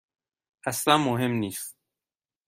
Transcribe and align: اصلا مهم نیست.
اصلا 0.65 0.97
مهم 0.97 1.31
نیست. 1.31 1.75